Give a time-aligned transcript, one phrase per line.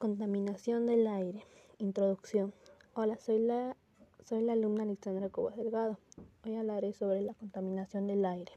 [0.00, 1.44] Contaminación del aire.
[1.76, 2.54] Introducción.
[2.94, 3.76] Hola, soy la,
[4.24, 5.98] soy la alumna Alexandra Cobas Delgado.
[6.42, 8.50] Hoy hablaré sobre la contaminación del aire,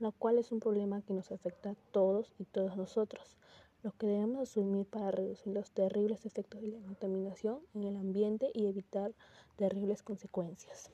[0.00, 3.36] lo cual es un problema que nos afecta a todos y todas nosotros,
[3.82, 8.50] lo que debemos asumir para reducir los terribles efectos de la contaminación en el ambiente
[8.54, 9.12] y evitar
[9.56, 10.90] terribles consecuencias.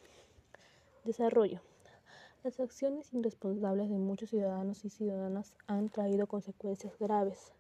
[1.05, 1.61] Desarrollo.
[2.43, 7.52] Las acciones irresponsables de muchos ciudadanos y ciudadanas han traído consecuencias graves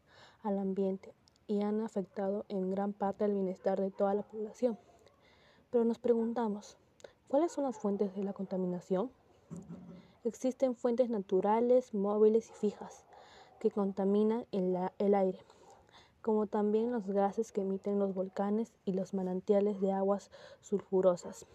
[0.42, 1.14] al ambiente
[1.50, 4.78] y han afectado en gran parte el bienestar de toda la población.
[5.70, 6.76] Pero nos preguntamos,
[7.26, 9.10] ¿cuáles son las fuentes de la contaminación?
[10.22, 13.04] Existen fuentes naturales, móviles y fijas
[13.58, 15.40] que contaminan el, el aire,
[16.22, 20.30] como también los gases que emiten los volcanes y los manantiales de aguas
[20.60, 21.46] sulfurosas.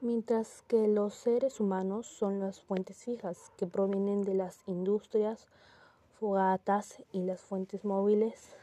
[0.00, 5.46] Mientras que los seres humanos son las fuentes fijas que provienen de las industrias,
[6.20, 8.54] fogatas y las fuentes móviles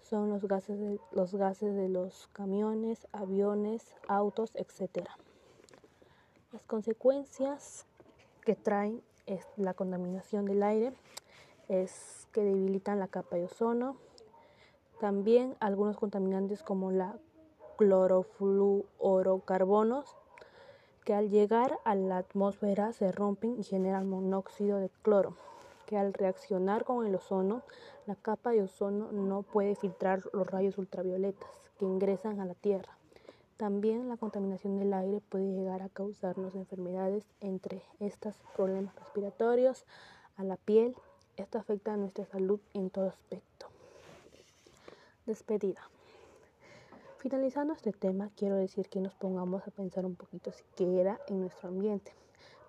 [0.00, 5.06] son los gases de los, gases de los camiones, aviones, autos, etc.
[6.50, 7.84] Las consecuencias
[8.40, 10.94] que traen es la contaminación del aire
[11.68, 13.98] es que debilitan la capa de ozono.
[14.98, 17.18] También algunos contaminantes como la
[17.76, 20.16] clorofluorocarbonos
[21.04, 25.36] que al llegar a la atmósfera se rompen y generan monóxido de cloro
[25.88, 27.62] que al reaccionar con el ozono,
[28.06, 32.98] la capa de ozono no puede filtrar los rayos ultravioletas que ingresan a la Tierra.
[33.56, 39.86] También la contaminación del aire puede llegar a causarnos enfermedades, entre estas problemas respiratorios,
[40.36, 40.94] a la piel.
[41.38, 43.66] Esto afecta a nuestra salud en todo aspecto.
[45.24, 45.80] Despedida.
[47.16, 51.70] Finalizando este tema, quiero decir que nos pongamos a pensar un poquito siquiera en nuestro
[51.70, 52.12] ambiente,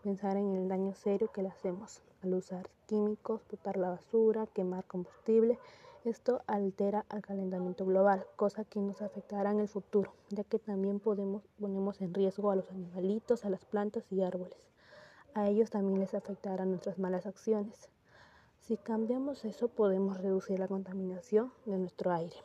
[0.04, 4.86] pensar en el daño serio que le hacemos al usar químicos, botar la basura, quemar
[4.86, 5.60] combustible.
[6.06, 11.00] Esto altera al calentamiento global, cosa que nos afectará en el futuro, ya que también
[11.00, 14.58] ponemos en riesgo a los animalitos, a las plantas y árboles.
[15.34, 17.90] A ellos también les afectarán nuestras malas acciones.
[18.62, 22.36] Si cambiamos eso, podemos reducir la contaminación de nuestro aire.